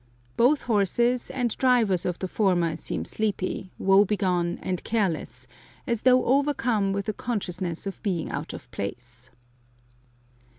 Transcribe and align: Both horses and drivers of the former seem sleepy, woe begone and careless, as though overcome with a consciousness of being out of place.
Both 0.35 0.63
horses 0.63 1.29
and 1.29 1.55
drivers 1.59 2.07
of 2.07 2.17
the 2.17 2.27
former 2.27 2.75
seem 2.75 3.05
sleepy, 3.05 3.69
woe 3.77 4.03
begone 4.03 4.57
and 4.63 4.83
careless, 4.83 5.45
as 5.85 6.01
though 6.01 6.25
overcome 6.25 6.91
with 6.91 7.07
a 7.07 7.13
consciousness 7.13 7.85
of 7.85 8.01
being 8.01 8.31
out 8.31 8.51
of 8.51 8.71
place. 8.71 9.29